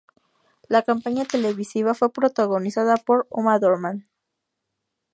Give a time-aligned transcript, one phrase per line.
[0.67, 4.07] La campaña televisiva fue protagonizada por Uma Thurman.